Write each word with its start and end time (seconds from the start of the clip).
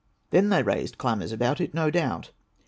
Then 0.31 0.49
they 0.49 0.63
raised 0.63 0.97
clamours 0.97 1.31
about 1.31 1.61
it, 1.61 1.75
no 1.75 1.91
doubt. 1.91 2.31